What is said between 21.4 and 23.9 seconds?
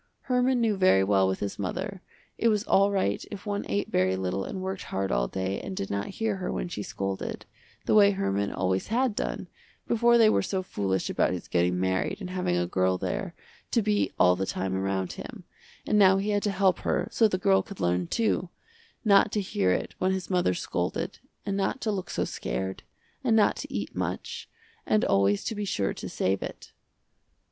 and not to look so scared, and not to